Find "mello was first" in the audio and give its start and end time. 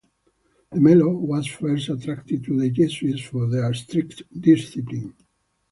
0.79-1.89